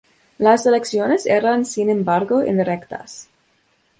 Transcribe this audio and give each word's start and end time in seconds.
Las 0.39 0.65
elecciones 0.65 1.27
eran, 1.27 1.63
sin 1.63 1.87
embargo, 1.91 2.43
indirectas. 2.43 3.29